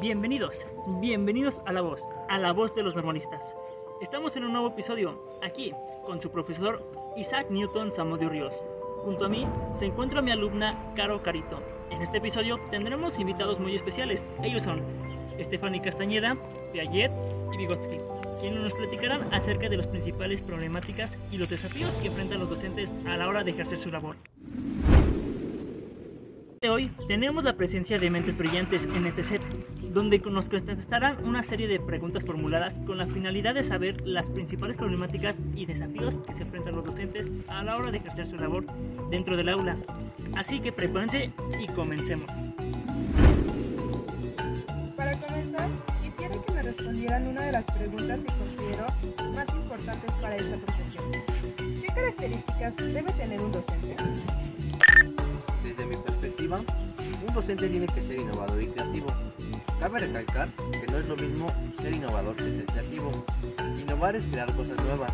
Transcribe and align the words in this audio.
Bienvenidos, 0.00 0.66
bienvenidos 1.00 1.60
a 1.66 1.72
La 1.72 1.80
Voz, 1.80 2.08
a 2.28 2.36
La 2.38 2.52
Voz 2.52 2.74
de 2.74 2.82
los 2.82 2.96
Mormonistas. 2.96 3.56
Estamos 4.02 4.36
en 4.36 4.44
un 4.44 4.52
nuevo 4.52 4.68
episodio, 4.68 5.38
aquí, 5.40 5.72
con 6.04 6.20
su 6.20 6.32
profesor 6.32 6.84
Isaac 7.16 7.46
Newton 7.48 7.92
Zamudio 7.92 8.28
Ríos. 8.28 8.54
Junto 9.04 9.26
a 9.26 9.28
mí 9.28 9.46
se 9.78 9.86
encuentra 9.86 10.20
mi 10.20 10.32
alumna 10.32 10.92
Caro 10.96 11.22
Carito. 11.22 11.60
En 11.90 12.02
este 12.02 12.18
episodio 12.18 12.58
tendremos 12.72 13.20
invitados 13.20 13.60
muy 13.60 13.76
especiales. 13.76 14.28
Ellos 14.42 14.64
son 14.64 14.82
Stephanie 15.38 15.80
Castañeda, 15.80 16.36
Piaget 16.72 17.12
y 17.52 17.56
Vygotsky, 17.56 17.98
quienes 18.40 18.62
nos 18.62 18.74
platicarán 18.74 19.32
acerca 19.32 19.68
de 19.68 19.76
las 19.76 19.86
principales 19.86 20.40
problemáticas 20.42 21.18
y 21.30 21.38
los 21.38 21.48
desafíos 21.48 21.94
que 21.94 22.08
enfrentan 22.08 22.40
los 22.40 22.50
docentes 22.50 22.92
a 23.06 23.16
la 23.16 23.28
hora 23.28 23.44
de 23.44 23.52
ejercer 23.52 23.78
su 23.78 23.90
labor. 23.90 24.16
Hoy 26.66 26.90
tenemos 27.08 27.44
la 27.44 27.58
presencia 27.58 27.98
de 27.98 28.08
mentes 28.08 28.38
brillantes 28.38 28.86
en 28.86 29.04
este 29.06 29.22
set, 29.22 29.42
donde 29.94 30.18
nos 30.18 30.48
contestarán 30.48 31.24
una 31.24 31.44
serie 31.44 31.68
de 31.68 31.78
preguntas 31.78 32.24
formuladas 32.24 32.80
con 32.80 32.98
la 32.98 33.06
finalidad 33.06 33.54
de 33.54 33.62
saber 33.62 34.04
las 34.04 34.28
principales 34.28 34.76
problemáticas 34.76 35.40
y 35.54 35.66
desafíos 35.66 36.16
que 36.16 36.32
se 36.32 36.42
enfrentan 36.42 36.74
los 36.74 36.84
docentes 36.84 37.32
a 37.48 37.62
la 37.62 37.76
hora 37.76 37.92
de 37.92 37.98
ejercer 37.98 38.26
su 38.26 38.36
labor 38.36 38.66
dentro 39.08 39.36
del 39.36 39.48
aula. 39.50 39.76
Así 40.34 40.58
que 40.58 40.72
prepárense 40.72 41.32
y 41.60 41.68
comencemos. 41.68 42.26
Para 44.96 45.16
comenzar, 45.20 45.68
quisiera 46.02 46.42
que 46.42 46.52
me 46.52 46.62
respondieran 46.62 47.28
una 47.28 47.42
de 47.42 47.52
las 47.52 47.64
preguntas 47.66 48.20
que 48.20 48.32
considero 48.36 48.86
más 49.32 49.48
importantes 49.54 50.10
para 50.20 50.34
esta 50.34 50.56
profesión. 50.56 51.04
¿Qué 51.56 51.86
características 51.86 52.76
debe 52.76 53.12
tener 53.12 53.40
un 53.40 53.52
docente? 53.52 53.96
Desde 55.62 55.86
mi 55.86 55.96
perspectiva, 55.96 56.60
un 57.28 57.34
docente 57.34 57.68
tiene 57.68 57.86
que 57.86 58.02
ser 58.02 58.18
innovador 58.18 58.60
y 58.60 58.66
creativo. 58.66 59.06
Cabe 59.84 59.98
recalcar 59.98 60.48
que 60.72 60.86
no 60.90 60.96
es 60.96 61.06
lo 61.06 61.14
mismo 61.14 61.46
ser 61.78 61.92
innovador 61.92 62.34
que 62.36 62.50
ser 62.52 62.64
creativo. 62.64 63.22
Innovar 63.78 64.16
es 64.16 64.26
crear 64.26 64.50
cosas 64.56 64.82
nuevas 64.82 65.12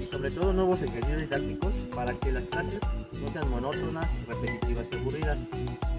y 0.00 0.06
sobre 0.06 0.30
todo 0.30 0.52
nuevos 0.52 0.80
ejercicios 0.82 1.22
didácticos 1.22 1.72
para 1.96 2.14
que 2.14 2.30
las 2.30 2.44
clases 2.44 2.78
no 3.12 3.32
sean 3.32 3.50
monótonas, 3.50 4.06
repetitivas 4.28 4.86
y 4.92 4.98
aburridas. 4.98 5.38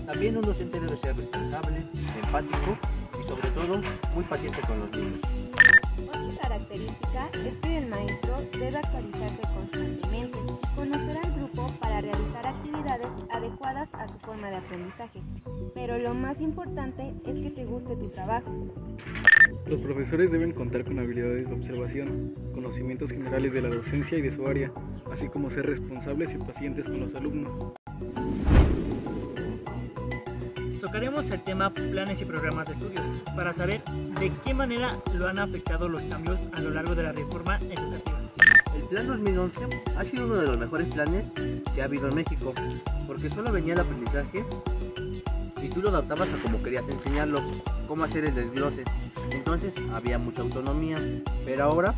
También 0.07 0.37
un 0.37 0.43
docente 0.43 0.79
debe 0.79 0.95
ser 0.95 1.17
responsable, 1.17 1.83
empático 2.23 2.77
y 3.19 3.23
sobre 3.27 3.51
todo 3.51 3.81
muy 4.15 4.23
paciente 4.23 4.61
con 4.61 4.79
los 4.79 4.91
niños. 4.91 5.48
Otra 6.07 6.41
característica 6.41 7.29
es 7.45 7.57
que 7.57 7.77
el 7.77 7.87
maestro 7.87 8.37
debe 8.53 8.77
actualizarse 8.77 9.41
constantemente 9.53 10.37
conocer 10.75 11.17
al 11.23 11.33
grupo 11.33 11.67
para 11.79 12.01
realizar 12.01 12.47
actividades 12.47 13.07
adecuadas 13.29 13.93
a 13.93 14.07
su 14.07 14.17
forma 14.19 14.49
de 14.49 14.57
aprendizaje. 14.57 15.21
Pero 15.73 15.97
lo 15.97 16.13
más 16.13 16.41
importante 16.41 17.13
es 17.25 17.37
que 17.37 17.49
te 17.51 17.65
guste 17.65 17.95
tu 17.95 18.09
trabajo. 18.09 18.51
Los 19.65 19.81
profesores 19.81 20.31
deben 20.31 20.51
contar 20.51 20.83
con 20.83 20.99
habilidades 20.99 21.49
de 21.49 21.55
observación, 21.55 22.33
conocimientos 22.53 23.11
generales 23.11 23.53
de 23.53 23.61
la 23.61 23.69
docencia 23.69 24.17
y 24.17 24.21
de 24.21 24.31
su 24.31 24.47
área, 24.47 24.71
así 25.11 25.27
como 25.27 25.49
ser 25.49 25.65
responsables 25.65 26.33
y 26.33 26.37
pacientes 26.37 26.87
con 26.87 26.99
los 26.99 27.15
alumnos. 27.15 27.73
Tocaremos 30.89 31.29
el 31.29 31.43
tema 31.43 31.71
planes 31.71 32.19
y 32.19 32.25
programas 32.25 32.65
de 32.65 32.73
estudios 32.73 33.05
para 33.35 33.53
saber 33.53 33.83
de 34.19 34.31
qué 34.43 34.55
manera 34.55 34.99
lo 35.13 35.27
han 35.27 35.37
afectado 35.37 35.87
los 35.87 36.01
cambios 36.01 36.39
a 36.51 36.59
lo 36.61 36.71
largo 36.71 36.95
de 36.95 37.03
la 37.03 37.11
reforma 37.11 37.57
educativa. 37.57 38.19
El 38.73 38.81
Plan 38.85 39.05
2011 39.05 39.83
ha 39.95 40.03
sido 40.03 40.25
uno 40.25 40.37
de 40.37 40.47
los 40.47 40.57
mejores 40.57 40.87
planes 40.87 41.27
que 41.75 41.83
ha 41.83 41.85
habido 41.85 42.09
en 42.09 42.15
México, 42.15 42.55
porque 43.05 43.29
solo 43.29 43.51
venía 43.51 43.75
el 43.75 43.81
aprendizaje 43.81 44.43
y 45.61 45.69
tú 45.69 45.83
lo 45.83 45.89
adaptabas 45.89 46.33
a 46.33 46.37
como 46.37 46.63
querías 46.63 46.89
enseñarlo, 46.89 47.43
cómo 47.87 48.03
hacer 48.03 48.25
el 48.25 48.33
desglose. 48.33 48.83
Entonces 49.29 49.75
había 49.93 50.17
mucha 50.17 50.41
autonomía, 50.41 50.97
pero 51.45 51.65
ahora 51.65 51.93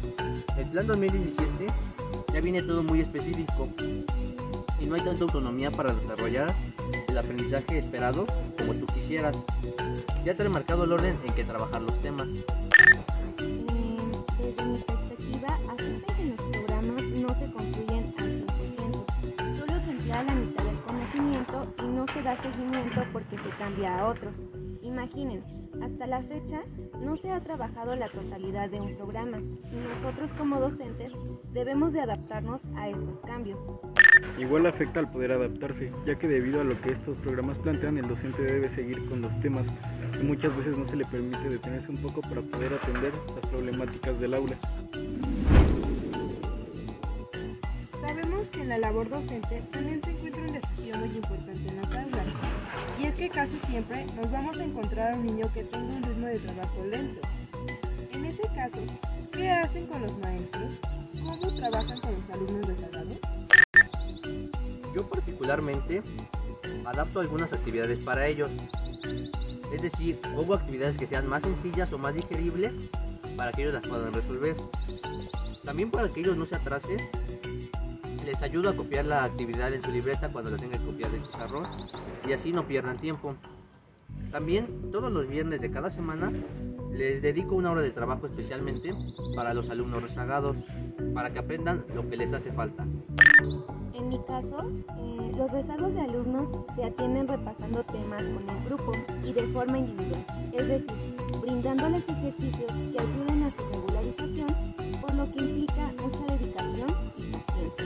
el 0.57 0.67
Plan 0.69 0.85
2017 0.87 1.67
ya 2.33 2.41
viene 2.41 2.61
todo 2.61 2.83
muy 2.83 2.99
específico 2.99 3.69
y 4.81 4.85
no 4.87 4.95
hay 4.95 5.01
tanta 5.01 5.23
autonomía 5.23 5.71
para 5.71 5.93
desarrollar 5.93 6.53
el 7.07 7.17
aprendizaje 7.17 7.77
esperado 7.77 8.25
como 8.57 8.73
tú 8.73 8.85
quisieras. 8.87 9.37
Ya 10.25 10.35
te 10.35 10.43
he 10.43 10.49
marcado 10.49 10.85
el 10.85 10.91
orden 10.91 11.17
en 11.25 11.33
que 11.33 11.43
trabajar 11.43 11.81
los 11.81 11.99
temas. 12.01 12.27
Desde 13.37 14.65
mi 14.65 14.77
perspectiva, 14.79 15.59
afecta 15.69 16.15
que 16.15 16.25
los 16.25 16.41
programas 16.41 17.03
no 17.03 17.27
se 17.39 17.51
concluyen 17.51 18.13
al 18.17 18.33
100%. 18.33 19.05
Solo 19.59 19.85
se 19.85 19.91
emplea 19.91 20.23
la 20.23 20.33
mitad 20.33 20.63
del 20.63 20.79
conocimiento 20.81 21.73
y 21.79 21.83
no 21.83 22.05
se 22.07 22.23
da 22.23 22.35
seguimiento 22.41 23.03
porque 23.13 23.37
se 23.37 23.49
cambia 23.59 23.99
a 23.99 24.07
otro. 24.07 24.31
Imaginen, 24.81 25.43
hasta 25.83 26.07
la 26.07 26.21
fecha 26.23 26.63
no 26.99 27.15
se 27.17 27.31
ha 27.31 27.39
trabajado 27.41 27.95
la 27.95 28.09
totalidad 28.09 28.69
de 28.69 28.81
un 28.81 28.95
programa 28.95 29.37
y 29.39 29.75
nosotros 29.75 30.31
como 30.37 30.59
docentes 30.59 31.13
debemos 31.53 31.93
de 31.93 32.01
adaptarnos 32.01 32.63
a 32.75 32.89
estos 32.89 33.19
cambios. 33.21 33.59
Igual 34.37 34.65
afecta 34.65 34.99
al 34.99 35.09
poder 35.09 35.31
adaptarse, 35.33 35.91
ya 36.05 36.17
que 36.17 36.27
debido 36.27 36.61
a 36.61 36.63
lo 36.63 36.79
que 36.81 36.91
estos 36.91 37.15
programas 37.17 37.59
plantean, 37.59 37.97
el 37.97 38.07
docente 38.07 38.41
debe 38.41 38.69
seguir 38.69 39.05
con 39.05 39.21
los 39.21 39.39
temas 39.39 39.67
y 40.19 40.23
muchas 40.23 40.55
veces 40.55 40.77
no 40.77 40.85
se 40.85 40.95
le 40.95 41.05
permite 41.05 41.47
detenerse 41.47 41.91
un 41.91 41.97
poco 41.97 42.21
para 42.21 42.41
poder 42.41 42.73
atender 42.73 43.13
las 43.35 43.45
problemáticas 43.45 44.19
del 44.19 44.33
aula. 44.33 44.57
Sabemos 47.99 48.49
que 48.49 48.61
en 48.61 48.69
la 48.69 48.79
labor 48.79 49.09
docente 49.09 49.61
también 49.71 50.01
se 50.01 50.11
encuentra 50.11 50.41
un 50.41 50.53
desafío 50.53 50.97
muy 50.97 51.09
importante 51.09 51.69
en 51.69 51.75
las 51.75 51.91
aulas. 51.95 52.27
Y 52.99 53.05
es 53.05 53.15
que 53.15 53.29
casi 53.29 53.57
siempre 53.67 54.05
nos 54.15 54.31
vamos 54.31 54.57
a 54.59 54.63
encontrar 54.63 55.13
a 55.13 55.15
un 55.15 55.25
niño 55.25 55.51
que 55.53 55.63
tenga 55.63 55.93
un 55.93 56.03
ritmo 56.03 56.27
de 56.27 56.39
trabajo 56.39 56.85
lento. 56.89 57.21
En 58.11 58.25
ese 58.25 58.43
caso, 58.55 58.79
¿qué 59.31 59.49
hacen 59.51 59.85
con 59.85 60.01
los 60.01 60.17
maestros? 60.19 60.79
¿Cómo 61.23 61.51
trabajan 61.59 61.99
con 62.01 62.15
los 62.15 62.29
alumnos 62.29 62.65
rezagados? 62.65 63.17
Yo 64.93 65.07
particularmente 65.09 66.01
adapto 66.85 67.19
algunas 67.19 67.53
actividades 67.53 67.99
para 67.99 68.27
ellos. 68.27 68.51
Es 69.71 69.81
decir, 69.81 70.19
pongo 70.35 70.53
actividades 70.53 70.97
que 70.97 71.07
sean 71.07 71.27
más 71.27 71.43
sencillas 71.43 71.93
o 71.93 71.97
más 71.97 72.13
digeribles 72.13 72.73
para 73.37 73.51
que 73.51 73.63
ellos 73.63 73.73
las 73.73 73.87
puedan 73.87 74.13
resolver. 74.13 74.55
También 75.63 75.91
para 75.91 76.11
que 76.11 76.21
ellos 76.21 76.35
no 76.35 76.45
se 76.45 76.55
atrasen, 76.55 77.09
les 78.25 78.41
ayudo 78.41 78.69
a 78.69 78.75
copiar 78.75 79.05
la 79.05 79.23
actividad 79.23 79.73
en 79.73 79.81
su 79.81 79.91
libreta 79.91 80.31
cuando 80.31 80.51
la 80.51 80.57
tengan 80.57 80.79
que 80.79 80.85
copiar 80.85 81.11
del 81.11 81.21
pizarrón 81.23 81.65
y 82.27 82.33
así 82.33 82.51
no 82.51 82.67
pierdan 82.67 82.99
tiempo. 82.99 83.35
También 84.31 84.91
todos 84.91 85.11
los 85.11 85.27
viernes 85.27 85.61
de 85.61 85.71
cada 85.71 85.89
semana 85.89 86.31
les 86.91 87.21
dedico 87.21 87.55
una 87.55 87.71
hora 87.71 87.81
de 87.81 87.91
trabajo 87.91 88.25
especialmente 88.25 88.93
para 89.35 89.53
los 89.53 89.69
alumnos 89.69 90.03
rezagados, 90.03 90.57
para 91.13 91.31
que 91.31 91.39
aprendan 91.39 91.85
lo 91.93 92.09
que 92.09 92.17
les 92.17 92.33
hace 92.33 92.51
falta. 92.51 92.85
En 93.93 94.09
mi 94.09 94.19
caso, 94.19 94.71
eh, 94.97 95.31
los 95.35 95.51
rezagos 95.51 95.93
de 95.95 96.01
alumnos 96.01 96.49
se 96.75 96.83
atienden 96.83 97.27
repasando 97.27 97.83
temas 97.83 98.23
con 98.29 98.49
el 98.49 98.63
grupo 98.65 98.91
y 99.23 99.33
de 99.33 99.47
forma 99.47 99.79
individual, 99.79 100.25
es 100.53 100.67
decir, 100.67 101.15
brindándoles 101.41 102.07
ejercicios 102.07 102.71
que 102.91 102.99
ayuden 102.99 103.43
a 103.43 103.51
su 103.51 103.63
regularización, 103.71 104.47
por 105.01 105.13
lo 105.15 105.31
que 105.31 105.39
implica 105.39 105.91
mucha 106.01 106.35
dedicación 106.35 106.87
y 107.17 107.23
paciencia. 107.31 107.85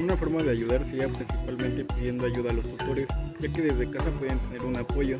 Una 0.00 0.16
forma 0.16 0.42
de 0.42 0.50
ayudar 0.50 0.84
sería 0.84 1.08
principalmente 1.08 1.84
pidiendo 1.84 2.26
ayuda 2.26 2.50
a 2.50 2.54
los 2.54 2.66
tutores, 2.66 3.08
ya 3.40 3.52
que 3.52 3.62
desde 3.62 3.90
casa 3.90 4.10
pueden 4.18 4.38
tener 4.40 4.64
un 4.64 4.76
apoyo 4.76 5.16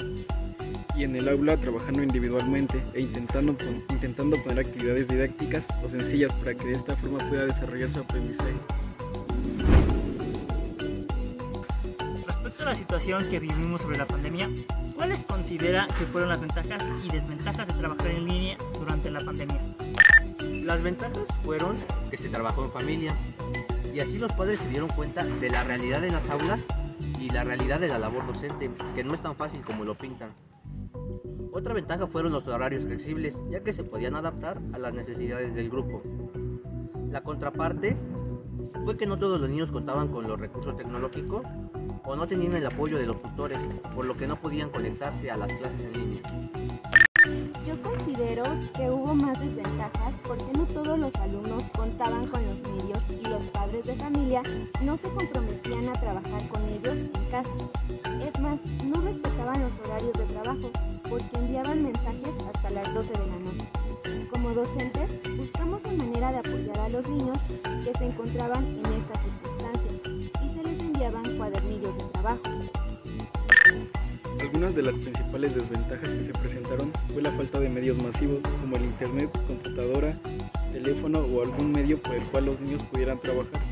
y 0.97 1.05
en 1.05 1.17
el 1.17 1.29
aula 1.29 1.57
trabajando 1.57 2.03
individualmente 2.03 2.83
e 2.95 3.01
intentando, 3.01 3.57
intentando 3.91 4.43
poner 4.43 4.67
actividades 4.67 5.09
didácticas 5.09 5.69
o 5.85 5.89
sencillas 5.89 6.35
para 6.35 6.55
que 6.55 6.67
de 6.67 6.75
esta 6.75 6.97
forma 6.97 7.19
pueda 7.29 7.47
desarrollar 7.47 7.91
su 7.91 8.01
aprendizaje. 8.01 8.55
Respecto 12.53 12.69
a 12.69 12.73
la 12.73 12.79
situación 12.79 13.29
que 13.31 13.41
vivimos 13.41 13.81
sobre 13.81 13.97
la 13.97 14.07
pandemia, 14.07 14.51
¿cuáles 14.95 15.25
considera 15.25 15.87
que 15.99 16.05
fueron 16.05 16.29
las 16.29 16.39
ventajas 16.39 16.85
y 17.03 17.09
desventajas 17.09 17.67
de 17.67 17.73
trabajar 17.73 18.09
en 18.09 18.27
línea 18.27 18.59
durante 18.79 19.11
la 19.11 19.21
pandemia? 19.21 19.59
Las 20.63 20.83
ventajas 20.83 21.29
fueron 21.43 21.79
que 22.11 22.19
se 22.19 22.29
trabajó 22.29 22.63
en 22.65 22.71
familia 22.71 23.17
y 23.95 24.01
así 24.01 24.19
los 24.19 24.31
padres 24.33 24.61
se 24.61 24.69
dieron 24.69 24.91
cuenta 24.91 25.25
de 25.25 25.49
la 25.49 25.65
realidad 25.65 26.03
de 26.03 26.11
las 26.11 26.29
aulas 26.29 26.67
y 27.19 27.31
la 27.31 27.43
realidad 27.43 27.81
de 27.81 27.89
la 27.89 27.99
labor 27.99 28.27
docente, 28.27 28.71
que 28.95 29.03
no 29.03 29.15
es 29.15 29.23
tan 29.23 29.35
fácil 29.35 29.63
como 29.63 29.87
lo 29.87 29.97
pintan. 29.97 30.35
Otra 31.53 31.73
ventaja 31.73 32.07
fueron 32.07 32.33
los 32.33 32.47
horarios 32.49 32.85
flexibles, 32.85 33.43
ya 33.49 33.63
que 33.63 33.73
se 33.73 33.83
podían 33.83 34.15
adaptar 34.15 34.61
a 34.75 34.79
las 34.79 34.93
necesidades 34.93 35.55
del 35.55 35.71
grupo. 35.71 36.03
La 37.09 37.23
contraparte 37.23 37.97
fue 38.85 38.99
que 38.99 39.07
no 39.07 39.19
todos 39.19 39.41
los 39.41 39.49
niños 39.49 39.73
contaban 39.73 40.09
con 40.09 40.29
los 40.29 40.39
recursos 40.39 40.77
tecnológicos 40.77 41.47
o 42.05 42.17
no 42.17 42.27
tenían 42.27 42.55
el 42.55 42.67
apoyo 42.67 42.99
de 42.99 43.07
los 43.07 43.21
tutores, 43.23 43.61
por 43.95 44.05
lo 44.05 44.17
que 44.17 44.27
no 44.27 44.37
podían 44.37 44.71
conectarse 44.71 45.31
a 45.31 45.37
las 45.37 45.53
clases 45.53 45.81
en 45.87 45.93
línea. 45.93 46.23
Yo 47.65 47.81
considero 47.81 48.43
que 48.75 48.91
hubo 48.91 49.15
más 49.15 49.39
desventajas 49.39 50.15
porque 50.25 50.53
no 50.57 50.65
todos 50.67 50.99
los 50.99 51.15
alumnos 51.17 51.63
contaban 51.77 52.27
con 52.27 52.45
los 52.45 52.61
medios 52.63 53.03
y 53.09 53.25
los 53.29 53.45
padres 53.47 53.85
de 53.85 53.95
familia 53.95 54.43
no 54.83 54.97
se 54.97 55.09
comprometían 55.09 55.89
a 55.89 55.93
trabajar 55.93 56.49
con 56.49 56.69
ellos 56.69 56.97
en 56.97 57.31
casa. 57.31 57.55
Es 58.21 58.41
más, 58.41 58.61
no 58.85 59.01
respetaban 59.01 59.63
los 59.63 59.79
horarios 59.79 60.13
de 60.15 60.25
trabajo, 60.27 60.71
porque 61.09 61.37
enviaban 61.37 61.85
mensajes 61.85 62.35
hasta 62.53 62.71
las 62.71 62.93
12 62.93 63.13
de 63.13 63.27
la. 63.27 63.32
Como 64.53 64.67
docentes, 64.67 65.11
buscamos 65.35 65.83
la 65.83 65.93
manera 65.93 66.31
de 66.31 66.39
apoyar 66.39 66.79
a 66.81 66.89
los 66.91 67.09
niños 67.09 67.39
que 67.85 67.99
se 67.99 68.05
encontraban 68.05 68.63
en 68.65 68.85
estas 68.85 69.23
circunstancias 69.23 69.95
y 70.45 70.51
se 70.51 70.63
les 70.63 70.79
enviaban 70.79 71.39
cuadernillos 71.39 71.97
de 71.97 72.05
trabajo. 72.13 72.43
Algunas 74.41 74.75
de 74.75 74.83
las 74.83 74.99
principales 74.99 75.55
desventajas 75.55 76.13
que 76.13 76.23
se 76.23 76.35
presentaron 76.35 76.93
fue 77.15 77.23
la 77.23 77.33
falta 77.33 77.61
de 77.61 77.71
medios 77.71 77.97
masivos 77.97 78.43
como 78.61 78.77
el 78.77 78.85
internet, 78.85 79.31
computadora, 79.47 80.19
teléfono 80.71 81.21
o 81.21 81.41
algún 81.41 81.73
medio 81.73 82.03
por 82.03 82.15
el 82.15 82.25
cual 82.25 82.45
los 82.45 82.61
niños 82.61 82.83
pudieran 82.83 83.21
trabajar. 83.21 83.63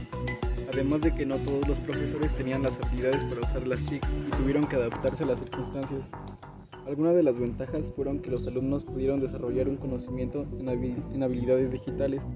Además 0.73 1.03
de 1.03 1.15
que 1.15 1.26
no 1.26 1.37
todos 1.37 1.69
los 1.69 1.79
profesores 1.81 2.35
tenían 2.35 2.62
las 2.62 2.81
habilidades 2.81 3.23
para 3.25 3.43
usar 3.43 3.67
las 3.67 3.85
TICs 3.85 4.09
y 4.29 4.31
tuvieron 4.31 4.67
que 4.67 4.76
adaptarse 4.76 5.25
a 5.25 5.26
las 5.26 5.41
circunstancias. 5.41 6.09
Algunas 6.87 7.15
de 7.15 7.23
las 7.23 7.38
ventajas 7.38 7.93
fueron 7.94 8.21
que 8.21 8.31
los 8.31 8.47
alumnos 8.47 8.85
pudieron 8.85 9.21
desarrollar 9.21 9.69
un 9.69 9.77
conocimiento 9.77 10.47
en, 10.59 11.23
habilidades 11.23 11.73
digitales. 11.73 12.27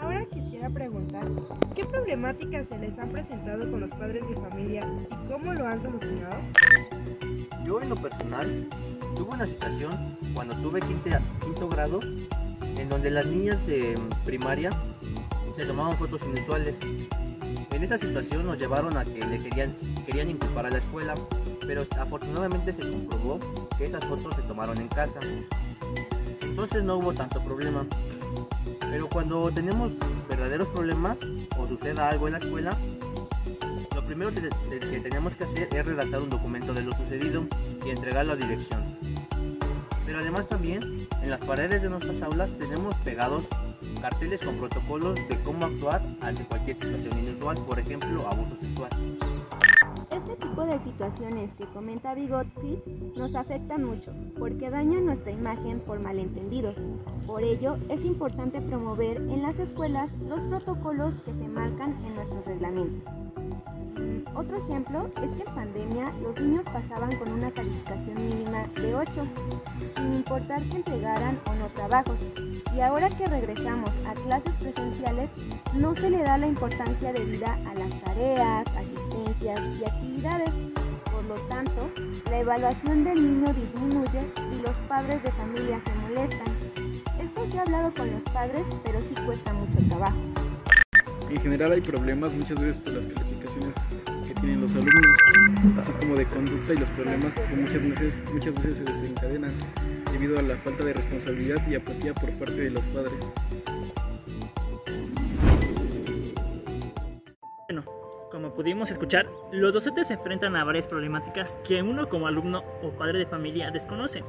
Ahora 0.00 0.24
quisiera 0.26 0.70
preguntar, 0.70 1.24
¿qué 1.74 1.84
problemáticas 1.84 2.68
se 2.68 2.78
les 2.78 2.98
han 2.98 3.10
presentado 3.10 3.70
con 3.70 3.80
los 3.80 3.90
padres 3.90 4.28
de 4.28 4.34
familia 4.36 4.88
y 5.10 5.28
cómo 5.28 5.52
lo 5.52 5.66
han 5.66 5.80
solucionado? 5.80 6.36
Yo 7.64 7.80
en 7.82 7.88
lo 7.90 7.96
personal 7.96 8.68
tuve 9.16 9.34
una 9.34 9.46
situación 9.46 10.16
cuando 10.34 10.56
tuve 10.56 10.80
quinto, 10.80 11.10
quinto 11.44 11.68
grado 11.68 12.00
en 12.78 12.88
donde 12.88 13.10
las 13.10 13.26
niñas 13.26 13.64
de 13.66 13.98
primaria 14.24 14.70
se 15.52 15.64
tomaban 15.66 15.96
fotos 15.96 16.24
inusuales. 16.24 16.78
En 17.74 17.82
esa 17.82 17.98
situación 17.98 18.46
nos 18.46 18.56
llevaron 18.56 18.96
a 18.96 19.04
que 19.04 19.26
le 19.26 19.42
querían, 19.42 19.74
querían 20.06 20.30
inculpar 20.30 20.64
a 20.64 20.70
la 20.70 20.78
escuela, 20.78 21.16
pero 21.66 21.82
afortunadamente 21.98 22.72
se 22.72 22.88
comprobó 22.88 23.40
que 23.76 23.86
esas 23.86 24.04
fotos 24.04 24.36
se 24.36 24.42
tomaron 24.42 24.78
en 24.80 24.86
casa. 24.86 25.18
Entonces 26.40 26.84
no 26.84 26.98
hubo 26.98 27.12
tanto 27.12 27.42
problema. 27.42 27.84
Pero 28.78 29.08
cuando 29.08 29.50
tenemos 29.50 29.94
verdaderos 30.28 30.68
problemas 30.68 31.18
o 31.58 31.66
suceda 31.66 32.08
algo 32.08 32.28
en 32.28 32.34
la 32.34 32.38
escuela, 32.38 32.78
lo 33.92 34.04
primero 34.04 34.30
que, 34.32 34.48
que 34.78 35.00
tenemos 35.00 35.34
que 35.34 35.42
hacer 35.42 35.68
es 35.74 35.84
redactar 35.84 36.22
un 36.22 36.30
documento 36.30 36.74
de 36.74 36.82
lo 36.82 36.92
sucedido 36.92 37.44
y 37.84 37.90
entregarlo 37.90 38.34
a 38.34 38.36
dirección. 38.36 38.96
Pero 40.06 40.20
además 40.20 40.46
también 40.46 41.08
en 41.20 41.28
las 41.28 41.40
paredes 41.40 41.82
de 41.82 41.90
nuestras 41.90 42.22
aulas 42.22 42.50
tenemos 42.56 42.94
pegados 42.98 43.44
carteles 44.04 44.42
con 44.42 44.58
protocolos 44.58 45.14
de 45.14 45.40
cómo 45.44 45.64
actuar 45.64 46.04
ante 46.20 46.44
cualquier 46.44 46.76
situación 46.76 47.20
inusual, 47.20 47.56
por 47.64 47.78
ejemplo, 47.78 48.28
abuso 48.28 48.54
sexual. 48.54 48.90
Este 50.10 50.36
tipo 50.36 50.66
de 50.66 50.78
situaciones 50.78 51.54
que 51.54 51.64
comenta 51.64 52.14
Vygotsky 52.14 52.82
nos 53.16 53.34
afectan 53.34 53.82
mucho 53.82 54.12
porque 54.38 54.68
dañan 54.68 55.06
nuestra 55.06 55.32
imagen 55.32 55.80
por 55.80 56.00
malentendidos. 56.00 56.76
Por 57.26 57.44
ello, 57.44 57.78
es 57.88 58.04
importante 58.04 58.60
promover 58.60 59.16
en 59.16 59.40
las 59.40 59.58
escuelas 59.58 60.10
los 60.28 60.42
protocolos 60.42 61.14
que 61.24 61.32
se 61.32 61.48
marcan 61.48 61.96
en 62.04 62.14
nuestros 62.14 62.44
reglamentos. 62.44 63.10
Otro 64.36 64.56
ejemplo 64.56 65.08
es 65.22 65.30
que 65.32 65.48
en 65.48 65.54
pandemia 65.54 66.12
los 66.20 66.40
niños 66.40 66.64
pasaban 66.64 67.16
con 67.18 67.30
una 67.30 67.52
calificación 67.52 68.16
mínima 68.16 68.66
de 68.74 68.92
8, 68.92 69.26
sin 69.94 70.14
importar 70.14 70.60
que 70.68 70.76
entregaran 70.76 71.38
o 71.48 71.54
no 71.54 71.68
trabajos. 71.68 72.18
Y 72.74 72.80
ahora 72.80 73.10
que 73.10 73.26
regresamos 73.26 73.90
a 74.04 74.14
clases 74.14 74.56
presenciales, 74.56 75.30
no 75.74 75.94
se 75.94 76.10
le 76.10 76.18
da 76.18 76.36
la 76.36 76.48
importancia 76.48 77.12
debida 77.12 77.54
a 77.64 77.74
las 77.74 78.00
tareas, 78.02 78.66
asistencias 78.76 79.60
y 79.80 79.84
actividades. 79.84 80.50
Por 81.12 81.24
lo 81.26 81.34
tanto, 81.48 81.88
la 82.28 82.40
evaluación 82.40 83.04
del 83.04 83.22
niño 83.22 83.54
disminuye 83.54 84.20
y 84.52 84.62
los 84.62 84.76
padres 84.88 85.22
de 85.22 85.30
familia 85.30 85.80
se 85.84 85.94
molestan. 85.94 86.94
Esto 87.20 87.48
se 87.48 87.58
ha 87.58 87.62
hablado 87.62 87.94
con 87.94 88.10
los 88.10 88.22
padres, 88.24 88.66
pero 88.84 89.00
sí 89.00 89.14
cuesta 89.24 89.52
mucho 89.52 89.78
trabajo. 89.88 90.18
En 91.30 91.40
general 91.40 91.72
hay 91.72 91.80
problemas 91.80 92.32
muchas 92.34 92.58
veces 92.58 92.80
por 92.80 92.94
las 92.94 93.06
calificaciones 93.06 93.74
tienen 94.44 94.60
los 94.60 94.74
alumnos, 94.74 95.18
así 95.78 95.92
como 95.92 96.14
de 96.16 96.26
conducta 96.26 96.74
y 96.74 96.76
los 96.76 96.90
problemas 96.90 97.34
que 97.34 97.56
muchas 97.56 97.82
veces, 97.82 98.18
muchas 98.30 98.54
veces 98.56 98.78
se 98.78 98.84
desencadenan 98.84 99.54
debido 100.12 100.38
a 100.38 100.42
la 100.42 100.56
falta 100.58 100.84
de 100.84 100.92
responsabilidad 100.92 101.66
y 101.66 101.76
apatía 101.76 102.12
por 102.14 102.30
parte 102.32 102.60
de 102.60 102.70
los 102.70 102.86
padres. 102.88 103.14
Bueno, 107.68 107.84
como 108.30 108.52
pudimos 108.52 108.90
escuchar, 108.90 109.26
los 109.50 109.72
docentes 109.72 110.08
se 110.08 110.14
enfrentan 110.14 110.56
a 110.56 110.64
varias 110.64 110.86
problemáticas 110.86 111.58
que 111.66 111.82
uno 111.82 112.08
como 112.08 112.26
alumno 112.26 112.62
o 112.82 112.90
padre 112.90 113.20
de 113.20 113.26
familia 113.26 113.70
desconoce. 113.70 114.24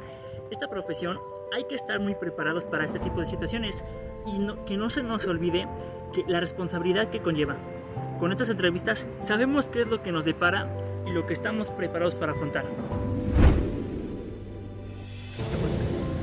Esta 0.50 0.70
profesión 0.70 1.20
hay 1.54 1.66
que 1.66 1.76
estar 1.76 2.00
muy 2.00 2.16
preparados 2.16 2.68
para 2.68 2.86
este 2.86 3.00
tipo 3.00 3.20
de 3.20 3.26
situaciones 3.26 3.84
y 4.26 4.48
que 4.66 4.78
no 4.78 4.90
se 4.90 5.04
nos 5.04 5.28
olvide 5.28 5.68
que 6.14 6.24
la 6.28 6.40
responsabilidad 6.40 7.10
que 7.10 7.20
conlleva. 7.20 7.58
Con 8.20 8.32
estas 8.32 8.50
entrevistas 8.50 9.08
sabemos 9.20 9.68
qué 9.68 9.82
es 9.82 9.88
lo 9.88 10.02
que 10.02 10.12
nos 10.12 10.24
depara 10.24 10.74
y 11.06 11.12
lo 11.12 11.28
que 11.28 11.34
estamos 11.34 11.70
preparados 11.70 12.16
para 12.16 12.32
afrontar. 12.32 12.66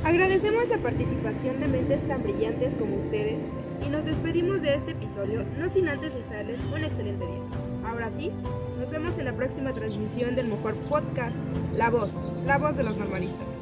Agradecemos 0.03 0.67
la 0.69 0.77
participación 0.79 1.59
de 1.59 1.67
mentes 1.67 2.05
tan 2.07 2.23
brillantes 2.23 2.75
como 2.75 2.97
ustedes 2.97 3.45
y 3.85 3.89
nos 3.89 4.05
despedimos 4.05 4.61
de 4.61 4.75
este 4.75 4.91
episodio 4.91 5.45
no 5.57 5.69
sin 5.69 5.87
antes 5.87 6.15
desearles 6.15 6.63
un 6.65 6.83
excelente 6.83 7.25
día. 7.25 7.41
Ahora 7.85 8.09
sí, 8.09 8.31
nos 8.79 8.89
vemos 8.89 9.17
en 9.19 9.25
la 9.25 9.33
próxima 9.33 9.71
transmisión 9.71 10.35
del 10.35 10.47
mejor 10.47 10.75
podcast, 10.89 11.41
La 11.73 11.89
Voz, 11.89 12.19
la 12.45 12.57
voz 12.57 12.75
de 12.75 12.83
los 12.83 12.97
normalistas. 12.97 13.57